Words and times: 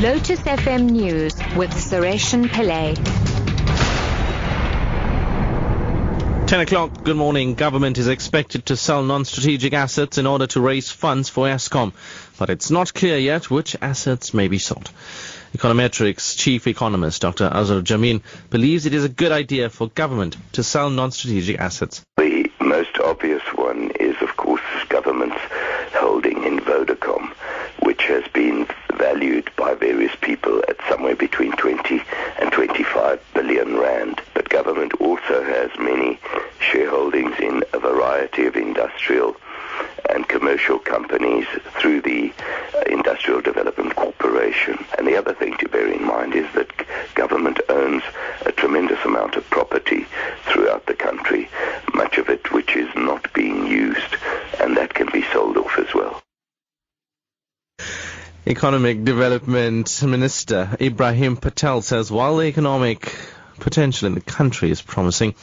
Lotus 0.00 0.40
FM 0.40 0.90
News 0.90 1.34
with 1.56 1.70
Sareshen 1.70 2.48
Pillay. 2.48 2.96
10 6.48 6.60
o'clock, 6.60 7.04
good 7.04 7.16
morning. 7.16 7.54
Government 7.54 7.96
is 7.96 8.08
expected 8.08 8.66
to 8.66 8.76
sell 8.76 9.04
non-strategic 9.04 9.72
assets 9.72 10.18
in 10.18 10.26
order 10.26 10.48
to 10.48 10.60
raise 10.60 10.90
funds 10.90 11.28
for 11.28 11.46
Eskom, 11.46 11.92
but 12.38 12.50
it's 12.50 12.72
not 12.72 12.92
clear 12.92 13.16
yet 13.18 13.48
which 13.50 13.76
assets 13.80 14.34
may 14.34 14.48
be 14.48 14.58
sold. 14.58 14.90
Econometrix 15.56 16.36
chief 16.36 16.66
economist 16.66 17.22
Dr. 17.22 17.44
Azar 17.44 17.80
Jammine 17.80 18.22
believes 18.50 18.86
it 18.86 18.94
is 18.94 19.04
a 19.04 19.08
good 19.08 19.30
idea 19.30 19.70
for 19.70 19.86
government 19.86 20.36
to 20.54 20.64
sell 20.64 20.90
non-strategic 20.90 21.60
assets. 21.60 22.02
The 22.16 22.50
most 22.58 22.98
obvious 22.98 23.42
one 23.54 23.92
is, 24.00 24.16
of 24.20 24.36
course, 24.36 24.60
government's 24.88 25.40
holding 25.92 26.42
in 26.42 26.58
Vodacom, 26.58 27.32
which 27.78 28.02
has 28.06 28.24
been 28.32 28.66
valued 28.96 29.50
by 29.56 29.74
various 29.74 30.14
people 30.20 30.62
at 30.68 30.76
somewhere 30.88 31.16
between 31.16 31.52
20 31.52 32.02
and 32.40 32.52
25 32.52 33.20
billion 33.34 33.78
rand. 33.78 34.20
But 34.34 34.48
government 34.48 34.94
also 35.00 35.42
has 35.42 35.70
many 35.78 36.18
shareholdings 36.60 37.38
in 37.40 37.62
a 37.72 37.78
variety 37.78 38.46
of 38.46 38.56
industrial 38.56 39.36
and 40.10 40.28
commercial 40.28 40.78
companies 40.78 41.46
through 41.80 42.00
the 42.02 42.32
uh, 42.74 42.82
Industrial 42.86 43.40
Development 43.40 43.94
Corporation. 43.96 44.84
And 44.98 45.06
the 45.06 45.16
other 45.16 45.34
thing 45.34 45.56
to 45.58 45.68
bear 45.68 45.88
in 45.88 46.04
mind 46.04 46.34
is 46.34 46.46
that 46.54 46.70
government 47.14 47.60
owns 47.68 48.02
a 48.46 48.52
tremendous 48.52 49.02
amount 49.04 49.36
of 49.36 49.48
property 49.50 50.06
throughout 50.44 50.86
the 50.86 50.94
country, 50.94 51.48
much 51.94 52.18
of 52.18 52.28
it 52.28 52.52
which 52.52 52.76
is 52.76 52.88
not 52.94 53.32
being 53.32 53.66
used, 53.66 54.16
and 54.60 54.76
that 54.76 54.94
can 54.94 55.08
be 55.12 55.22
sold 55.32 55.56
off 55.56 55.78
as 55.78 55.92
well. 55.94 56.23
Economic 58.46 59.04
Development 59.04 60.02
Minister 60.02 60.76
Ebrahim 60.78 61.40
Patel 61.40 61.80
says 61.80 62.12
while 62.12 62.36
the 62.36 62.44
economic 62.44 63.16
potential 63.58 64.06
in 64.06 64.14
the 64.14 64.20
country 64.20 64.70
is 64.70 64.82
promising, 64.82 65.34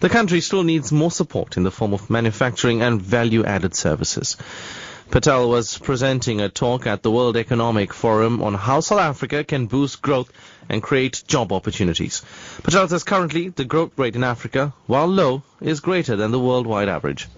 the 0.00 0.08
country 0.08 0.40
still 0.40 0.64
needs 0.64 0.90
more 0.90 1.12
support 1.12 1.56
in 1.56 1.62
the 1.62 1.70
form 1.70 1.94
of 1.94 2.10
manufacturing 2.10 2.82
and 2.82 3.00
value-added 3.00 3.76
services. 3.76 4.36
Patel 5.08 5.48
was 5.48 5.78
presenting 5.78 6.40
a 6.40 6.48
talk 6.48 6.88
at 6.88 7.04
the 7.04 7.12
World 7.12 7.36
Economic 7.36 7.94
Forum 7.94 8.42
on 8.42 8.54
how 8.54 8.80
South 8.80 8.98
Africa 8.98 9.44
can 9.44 9.66
boost 9.66 10.02
growth 10.02 10.32
and 10.68 10.82
create 10.82 11.22
job 11.28 11.52
opportunities. 11.52 12.22
Patel 12.64 12.88
says 12.88 13.04
currently 13.04 13.50
the 13.50 13.64
growth 13.64 13.92
rate 13.96 14.16
in 14.16 14.24
Africa, 14.24 14.74
while 14.86 15.06
low, 15.06 15.44
is 15.60 15.78
greater 15.78 16.16
than 16.16 16.32
the 16.32 16.40
worldwide 16.40 16.88
average. 16.88 17.28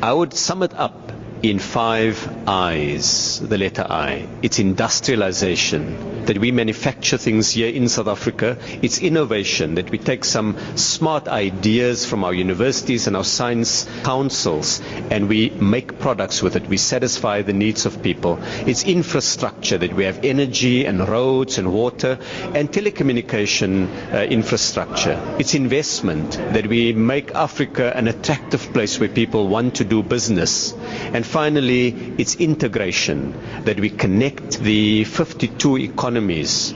I 0.00 0.12
would 0.12 0.32
sum 0.34 0.62
it 0.62 0.72
up 0.72 1.10
in 1.42 1.58
five 1.58 2.41
I's, 2.46 3.40
the 3.40 3.58
letter 3.58 3.86
I. 3.88 4.26
It's 4.42 4.58
industrialization, 4.58 6.24
that 6.26 6.38
we 6.38 6.50
manufacture 6.52 7.16
things 7.16 7.52
here 7.52 7.68
in 7.68 7.88
South 7.88 8.08
Africa. 8.08 8.56
It's 8.82 8.98
innovation, 9.00 9.76
that 9.76 9.90
we 9.90 9.98
take 9.98 10.24
some 10.24 10.56
smart 10.76 11.28
ideas 11.28 12.04
from 12.04 12.24
our 12.24 12.34
universities 12.34 13.06
and 13.06 13.16
our 13.16 13.24
science 13.24 13.86
councils 14.02 14.80
and 15.10 15.28
we 15.28 15.50
make 15.50 15.98
products 15.98 16.42
with 16.42 16.56
it. 16.56 16.66
We 16.68 16.76
satisfy 16.76 17.42
the 17.42 17.52
needs 17.52 17.86
of 17.86 18.02
people. 18.02 18.38
It's 18.66 18.84
infrastructure, 18.84 19.78
that 19.78 19.94
we 19.94 20.04
have 20.04 20.24
energy 20.24 20.84
and 20.84 21.08
roads 21.08 21.58
and 21.58 21.72
water 21.72 22.18
and 22.54 22.70
telecommunication 22.70 24.12
uh, 24.12 24.22
infrastructure. 24.24 25.20
It's 25.38 25.54
investment, 25.54 26.32
that 26.32 26.66
we 26.66 26.92
make 26.92 27.32
Africa 27.34 27.92
an 27.96 28.08
attractive 28.08 28.72
place 28.72 28.98
where 28.98 29.08
people 29.08 29.48
want 29.48 29.76
to 29.76 29.84
do 29.84 30.02
business. 30.02 30.72
And 30.72 31.24
finally, 31.24 31.88
it's 32.18 32.31
integration, 32.36 33.34
that 33.64 33.80
we 33.80 33.90
connect 33.90 34.58
the 34.60 35.04
52 35.04 35.78
economies. 35.78 36.74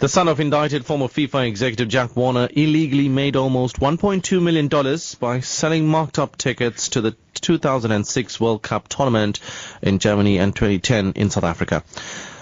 The 0.00 0.08
son 0.08 0.28
of 0.28 0.40
indicted 0.40 0.86
former 0.86 1.08
FIFA 1.08 1.46
executive 1.46 1.88
Jack 1.88 2.16
Warner 2.16 2.48
illegally 2.50 3.10
made 3.10 3.36
almost 3.36 3.80
$1.2 3.80 4.42
million 4.42 4.68
by 5.20 5.40
selling 5.40 5.86
marked 5.86 6.18
up 6.18 6.38
tickets 6.38 6.88
to 6.90 7.02
the 7.02 7.14
2006 7.34 8.40
World 8.40 8.62
Cup 8.62 8.88
tournament 8.88 9.40
in 9.82 9.98
Germany 9.98 10.38
and 10.38 10.56
2010 10.56 11.12
in 11.16 11.28
South 11.28 11.44
Africa. 11.44 11.84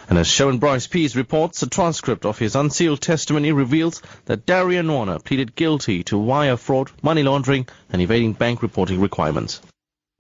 And 0.09 0.19
as 0.19 0.29
Sharon 0.29 0.59
Bryce 0.59 0.87
Pease 0.87 1.17
reports, 1.17 1.61
a 1.63 1.69
transcript 1.69 2.25
of 2.25 2.39
his 2.39 2.55
unsealed 2.55 3.01
testimony 3.01 3.51
reveals 3.51 4.03
that 4.27 4.47
Daryan 4.47 4.89
Warner 4.89 5.19
pleaded 5.19 5.57
guilty 5.57 6.05
to 6.05 6.17
wire 6.17 6.57
fraud, 6.57 6.93
money 7.03 7.25
laundering, 7.25 7.67
and 7.91 8.01
evading 8.01 8.35
bank 8.35 8.63
reporting 8.63 9.01
requirements. 9.01 9.61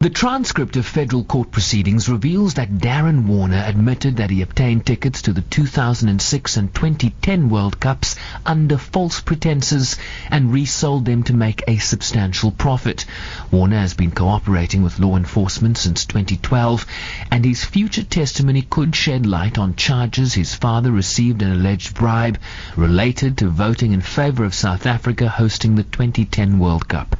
The 0.00 0.10
transcript 0.10 0.76
of 0.76 0.86
federal 0.86 1.24
court 1.24 1.50
proceedings 1.50 2.08
reveals 2.08 2.54
that 2.54 2.78
Daryan 2.78 3.26
Warner 3.26 3.64
admitted 3.66 4.18
that 4.18 4.30
he 4.30 4.42
obtained 4.42 4.86
tickets 4.86 5.22
to 5.22 5.32
the 5.32 5.40
2006 5.40 6.56
and 6.56 6.72
2010 6.72 7.48
World 7.48 7.80
Cups 7.80 8.14
under 8.46 8.78
false 8.78 9.20
pretenses 9.20 9.96
and 10.30 10.52
resold 10.52 11.04
them 11.04 11.24
to 11.24 11.34
make 11.34 11.64
a 11.66 11.78
substantial 11.78 12.52
profit. 12.52 13.06
Warner 13.50 13.80
has 13.80 13.94
been 13.94 14.12
cooperating 14.12 14.84
with 14.84 15.00
law 15.00 15.16
enforcement 15.16 15.76
since 15.76 16.04
2012 16.04 16.86
and 17.32 17.44
his 17.44 17.64
future 17.64 18.04
testimony 18.04 18.62
could 18.62 18.94
shed 18.94 19.26
light 19.26 19.58
on 19.58 19.74
charges 19.74 20.32
his 20.32 20.54
father 20.54 20.92
received 20.92 21.42
an 21.42 21.50
alleged 21.50 21.96
bribe 21.96 22.38
related 22.76 23.36
to 23.38 23.48
voting 23.48 23.94
in 23.94 24.00
favor 24.00 24.44
of 24.44 24.54
South 24.54 24.86
Africa 24.86 25.28
hosting 25.28 25.74
the 25.74 25.82
2010 25.82 26.60
World 26.60 26.86
Cup. 26.86 27.16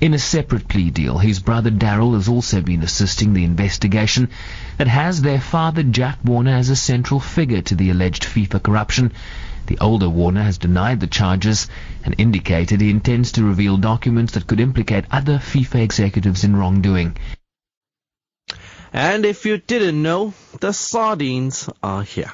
In 0.00 0.14
a 0.14 0.18
separate 0.18 0.66
plea 0.66 0.88
deal, 0.88 1.18
his 1.18 1.40
brother 1.40 1.70
Daryl 1.70 2.14
has 2.14 2.26
also 2.26 2.62
been 2.62 2.82
assisting 2.82 3.34
the 3.34 3.44
investigation 3.44 4.30
that 4.78 4.88
has 4.88 5.20
their 5.20 5.38
father 5.38 5.82
Jack 5.82 6.18
Warner 6.24 6.56
as 6.56 6.70
a 6.70 6.76
central 6.76 7.20
figure 7.20 7.60
to 7.60 7.74
the 7.74 7.90
alleged 7.90 8.22
FIFA 8.22 8.62
corruption. 8.62 9.12
The 9.66 9.76
older 9.78 10.08
Warner 10.08 10.42
has 10.42 10.56
denied 10.56 11.00
the 11.00 11.06
charges 11.06 11.68
and 12.02 12.14
indicated 12.16 12.80
he 12.80 12.88
intends 12.88 13.32
to 13.32 13.44
reveal 13.44 13.76
documents 13.76 14.32
that 14.32 14.46
could 14.46 14.58
implicate 14.58 15.04
other 15.10 15.36
FIFA 15.36 15.82
executives 15.82 16.44
in 16.44 16.56
wrongdoing. 16.56 17.18
And 18.92 19.24
if 19.24 19.44
you 19.44 19.58
didn't 19.58 20.02
know, 20.02 20.34
the 20.60 20.72
sardines 20.72 21.68
are 21.82 22.02
here. 22.02 22.32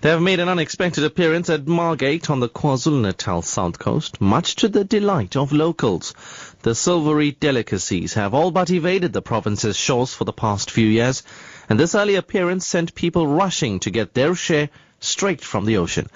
They 0.00 0.08
have 0.08 0.22
made 0.22 0.40
an 0.40 0.48
unexpected 0.48 1.04
appearance 1.04 1.50
at 1.50 1.66
Margate 1.66 2.30
on 2.30 2.40
the 2.40 2.48
KwaZulu-Natal 2.48 3.42
south 3.42 3.78
coast, 3.78 4.18
much 4.20 4.56
to 4.56 4.68
the 4.68 4.84
delight 4.84 5.36
of 5.36 5.52
locals. 5.52 6.14
The 6.68 6.74
silvery 6.74 7.30
delicacies 7.30 8.12
have 8.12 8.34
all 8.34 8.50
but 8.50 8.68
evaded 8.68 9.14
the 9.14 9.22
province's 9.22 9.74
shores 9.74 10.12
for 10.12 10.24
the 10.24 10.34
past 10.34 10.70
few 10.70 10.86
years, 10.86 11.22
and 11.66 11.80
this 11.80 11.94
early 11.94 12.16
appearance 12.16 12.66
sent 12.66 12.94
people 12.94 13.26
rushing 13.26 13.80
to 13.80 13.90
get 13.90 14.12
their 14.12 14.34
share 14.34 14.68
straight 15.00 15.40
from 15.40 15.64
the 15.64 15.78
ocean. 15.78 16.08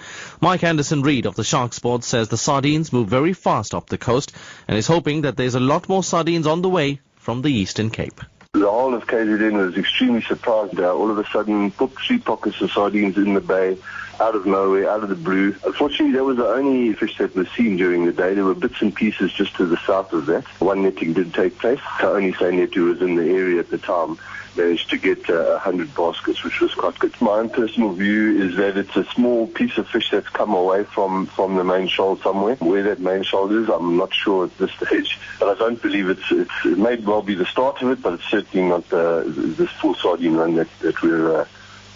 Mike 0.42 0.62
Anderson 0.62 1.00
Reid 1.00 1.24
of 1.24 1.36
the 1.36 1.42
Sharks 1.42 1.78
Board 1.78 2.04
says 2.04 2.28
the 2.28 2.36
sardines 2.36 2.92
move 2.92 3.08
very 3.08 3.32
fast 3.32 3.74
up 3.74 3.86
the 3.86 3.96
coast 3.96 4.30
and 4.68 4.76
is 4.76 4.86
hoping 4.86 5.22
that 5.22 5.38
there's 5.38 5.54
a 5.54 5.58
lot 5.58 5.88
more 5.88 6.04
sardines 6.04 6.46
on 6.46 6.60
the 6.60 6.68
way 6.68 7.00
from 7.16 7.40
the 7.40 7.50
Eastern 7.50 7.88
Cape. 7.88 8.20
The 8.52 8.70
whole 8.70 8.92
of 8.92 9.06
KZN 9.06 9.54
was 9.54 9.78
extremely 9.78 10.20
surprised 10.20 10.78
uh, 10.78 10.94
all 10.94 11.10
of 11.10 11.16
a 11.16 11.26
sudden 11.30 11.70
put 11.70 11.98
three 12.06 12.18
pockets 12.18 12.60
of 12.60 12.70
sardines 12.72 13.16
in 13.16 13.32
the 13.32 13.40
bay 13.40 13.78
out 14.20 14.34
of 14.34 14.46
nowhere, 14.46 14.90
out 14.90 15.02
of 15.02 15.08
the 15.08 15.14
blue. 15.14 15.54
Unfortunately, 15.64 16.12
that 16.12 16.24
was 16.24 16.36
the 16.36 16.46
only 16.46 16.92
fish 16.94 17.18
that 17.18 17.34
was 17.34 17.48
seen 17.50 17.76
during 17.76 18.06
the 18.06 18.12
day. 18.12 18.34
There 18.34 18.44
were 18.44 18.54
bits 18.54 18.80
and 18.80 18.94
pieces 18.94 19.32
just 19.32 19.56
to 19.56 19.66
the 19.66 19.78
south 19.86 20.12
of 20.12 20.26
that. 20.26 20.44
One 20.60 20.82
netting 20.82 21.12
did 21.12 21.34
take 21.34 21.58
place. 21.58 21.80
The 22.00 22.08
only 22.08 22.30
net 22.56 22.74
who 22.74 22.86
was 22.86 23.02
in 23.02 23.16
the 23.16 23.24
area 23.24 23.60
at 23.60 23.70
the 23.70 23.78
time 23.78 24.18
managed 24.56 24.90
to 24.90 24.98
get 24.98 25.28
uh, 25.30 25.58
100 25.62 25.94
baskets, 25.94 26.44
which 26.44 26.60
was 26.60 26.74
quite 26.74 26.98
good. 26.98 27.18
My 27.20 27.38
own 27.38 27.48
personal 27.48 27.92
view 27.92 28.42
is 28.42 28.56
that 28.56 28.76
it's 28.76 28.94
a 28.96 29.04
small 29.04 29.46
piece 29.46 29.78
of 29.78 29.88
fish 29.88 30.10
that's 30.10 30.28
come 30.28 30.52
away 30.52 30.84
from, 30.84 31.26
from 31.26 31.56
the 31.56 31.64
main 31.64 31.88
shoal 31.88 32.16
somewhere. 32.18 32.56
Where 32.56 32.82
that 32.82 33.00
main 33.00 33.22
shoal 33.22 33.50
is, 33.50 33.68
I'm 33.68 33.96
not 33.96 34.12
sure 34.12 34.44
at 34.44 34.58
this 34.58 34.72
stage. 34.86 35.18
But 35.40 35.56
I 35.56 35.58
don't 35.58 35.80
believe 35.80 36.08
it's, 36.08 36.30
it's 36.30 36.50
it 36.64 36.78
may 36.78 36.96
well 36.96 37.22
be 37.22 37.34
the 37.34 37.46
start 37.46 37.80
of 37.82 37.90
it, 37.90 38.02
but 38.02 38.14
it's 38.14 38.30
certainly 38.30 38.68
not 38.68 38.88
the, 38.88 39.24
this 39.26 39.70
full 39.70 39.94
sardine 39.94 40.34
run 40.34 40.54
that, 40.56 40.68
that 40.80 41.02
we're, 41.02 41.40
uh, 41.40 41.46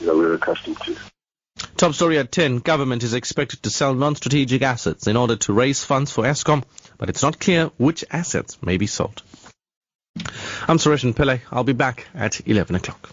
know, 0.06 0.16
we're 0.16 0.34
accustomed 0.34 0.80
to. 0.82 0.96
Top 1.76 1.92
story 1.92 2.18
at 2.18 2.32
10. 2.32 2.60
Government 2.60 3.02
is 3.02 3.12
expected 3.12 3.62
to 3.62 3.68
sell 3.68 3.92
non-strategic 3.94 4.62
assets 4.62 5.06
in 5.06 5.14
order 5.14 5.36
to 5.36 5.52
raise 5.52 5.84
funds 5.84 6.10
for 6.10 6.24
Eskom, 6.24 6.64
but 6.96 7.10
it's 7.10 7.22
not 7.22 7.38
clear 7.38 7.66
which 7.76 8.02
assets 8.10 8.56
may 8.62 8.78
be 8.78 8.86
sold. 8.86 9.22
I'm 10.66 10.78
Suresh 10.78 11.04
Pillay. 11.14 11.42
I'll 11.52 11.64
be 11.64 11.74
back 11.74 12.06
at 12.14 12.40
11 12.48 12.76
o'clock. 12.76 13.10